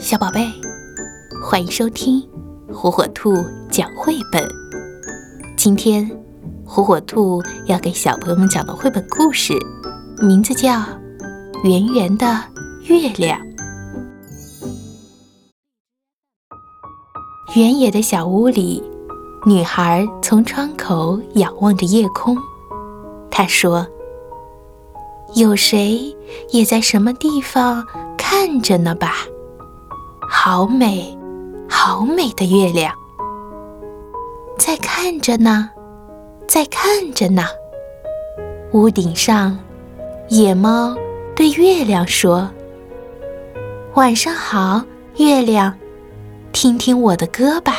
[0.00, 0.50] 小宝贝，
[1.44, 2.26] 欢迎收听
[2.72, 3.34] 火火兔
[3.70, 4.42] 讲绘本。
[5.58, 6.10] 今天，
[6.64, 9.52] 火火兔要给小朋友们讲的绘本故事，
[10.22, 10.70] 名字叫
[11.64, 12.26] 《圆圆的
[12.84, 13.38] 月亮》。
[17.54, 18.82] 原野的小屋里，
[19.44, 22.34] 女孩从窗口仰望着夜空。
[23.30, 23.86] 她说
[25.36, 26.16] ：“有谁
[26.52, 27.84] 也在什么地方
[28.16, 29.12] 看着呢吧？”
[30.42, 31.14] 好美，
[31.68, 32.94] 好美的月亮，
[34.56, 35.68] 在看着呢，
[36.48, 37.44] 在看着呢。
[38.72, 39.58] 屋顶上，
[40.30, 40.96] 野猫
[41.36, 42.50] 对月亮说
[43.96, 44.82] ：“晚上好，
[45.18, 45.74] 月亮，
[46.52, 47.74] 听听我的歌吧。”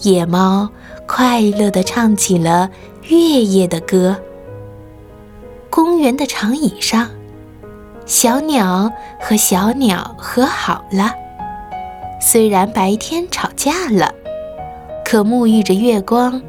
[0.00, 0.68] 野猫
[1.06, 2.68] 快乐地唱起了
[3.04, 4.14] 月夜的歌。
[5.70, 7.08] 公园的长椅上。
[8.10, 11.14] 小鸟和小鸟和好了，
[12.20, 14.12] 虽然白天吵架了，
[15.04, 16.42] 可沐浴着月光，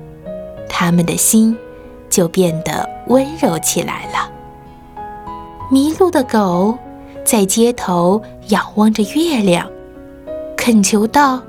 [0.68, 1.56] 它们的心
[2.10, 4.28] 就变得温柔起来了。
[5.70, 6.76] 迷路的狗
[7.24, 9.70] 在街头仰望着月亮，
[10.58, 11.40] 恳求道：“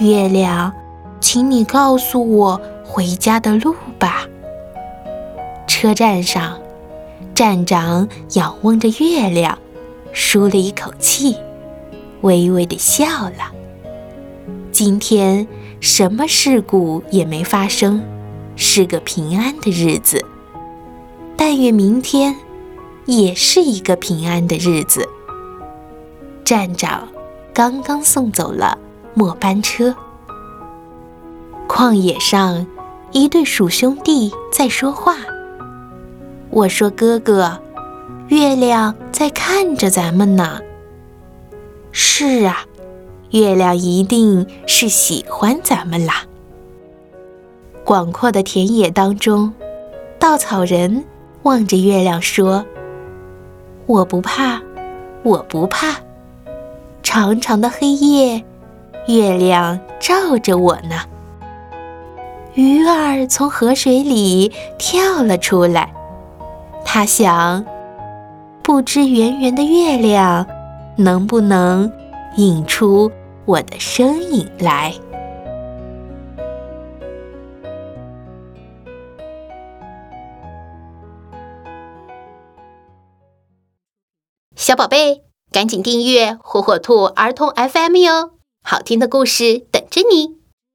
[0.00, 0.72] 月亮，
[1.20, 4.22] 请你告诉我回家的路吧。”
[5.68, 6.56] 车站上。
[7.34, 9.58] 站长仰望着月亮，
[10.12, 11.36] 舒了一口气，
[12.22, 13.52] 微微的笑了。
[14.72, 15.46] 今天
[15.80, 18.02] 什么事故也没发生，
[18.56, 20.24] 是个平安的日子。
[21.36, 22.34] 但愿明天
[23.04, 25.06] 也是一个平安的日子。
[26.44, 27.08] 站长
[27.52, 28.78] 刚刚送走了
[29.14, 29.94] 末班车。
[31.68, 32.66] 旷野上，
[33.12, 35.16] 一对鼠兄弟在说话。
[36.56, 37.60] 我说：“哥哥，
[38.28, 40.58] 月亮在看着咱们呢。”
[41.92, 42.64] 是啊，
[43.32, 46.24] 月亮一定是喜欢咱们啦。
[47.84, 49.52] 广阔的田野当中，
[50.18, 51.04] 稻草人
[51.42, 52.64] 望着月亮说
[53.84, 54.58] ：“我不怕，
[55.24, 55.94] 我不怕。
[57.02, 58.42] 长长的黑夜，
[59.08, 61.02] 月亮照着我呢。”
[62.56, 65.92] 鱼儿从河水里跳了出来。
[66.96, 67.62] 他想，
[68.62, 70.46] 不知圆圆的月亮
[70.96, 71.92] 能不能
[72.38, 73.12] 引出
[73.44, 74.94] 我的身影来。
[84.54, 88.30] 小宝贝，赶紧订阅火火兔儿童 FM 哟，
[88.62, 90.45] 好听的故事等着你。